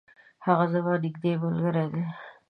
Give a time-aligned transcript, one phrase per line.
[0.45, 2.03] هغه زما نیږدي ملګری دی.